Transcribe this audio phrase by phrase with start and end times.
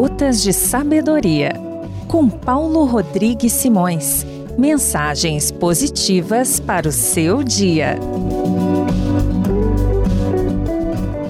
[0.00, 1.52] Gotas de Sabedoria,
[2.08, 4.24] com Paulo Rodrigues Simões.
[4.58, 7.98] Mensagens positivas para o seu dia.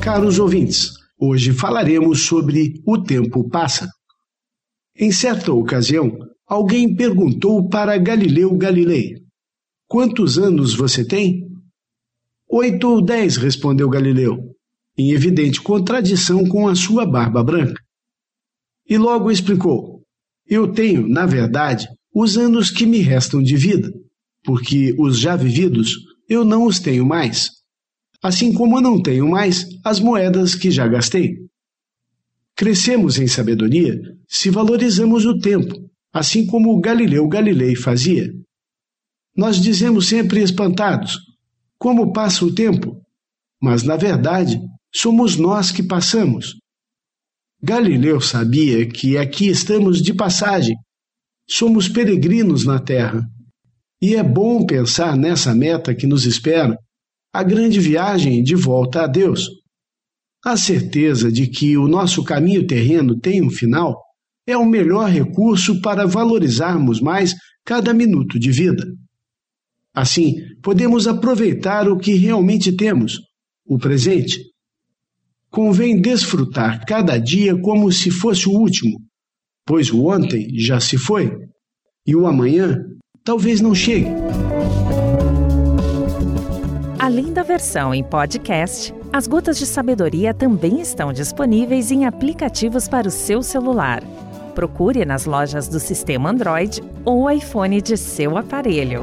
[0.00, 3.86] Caros ouvintes, hoje falaremos sobre o tempo passa.
[4.98, 9.16] Em certa ocasião, alguém perguntou para Galileu Galilei:
[9.86, 11.50] Quantos anos você tem?
[12.48, 14.38] Oito ou dez, respondeu Galileu,
[14.96, 17.83] em evidente contradição com a sua barba branca.
[18.88, 20.02] E logo explicou:
[20.46, 23.92] Eu tenho, na verdade, os anos que me restam de vida,
[24.42, 25.96] porque os já vividos
[26.28, 27.50] eu não os tenho mais,
[28.22, 31.36] assim como eu não tenho mais as moedas que já gastei.
[32.56, 35.74] Crescemos em sabedoria se valorizamos o tempo,
[36.12, 38.32] assim como Galileu Galilei fazia.
[39.36, 41.18] Nós dizemos sempre espantados:
[41.78, 42.96] como passa o tempo?
[43.60, 44.60] Mas, na verdade,
[44.94, 46.54] somos nós que passamos.
[47.66, 50.76] Galileu sabia que aqui estamos de passagem,
[51.48, 53.26] somos peregrinos na Terra.
[54.02, 56.76] E é bom pensar nessa meta que nos espera
[57.32, 59.48] a grande viagem de volta a Deus.
[60.44, 63.98] A certeza de que o nosso caminho terreno tem um final
[64.46, 68.84] é o melhor recurso para valorizarmos mais cada minuto de vida.
[69.94, 73.20] Assim, podemos aproveitar o que realmente temos,
[73.64, 74.53] o presente.
[75.54, 78.98] Convém desfrutar cada dia como se fosse o último,
[79.64, 81.30] pois o ontem já se foi
[82.04, 82.84] e o amanhã
[83.22, 84.08] talvez não chegue.
[86.98, 93.06] Além da versão em podcast, as Gotas de Sabedoria também estão disponíveis em aplicativos para
[93.06, 94.02] o seu celular.
[94.56, 99.02] Procure nas lojas do sistema Android ou iPhone de seu aparelho.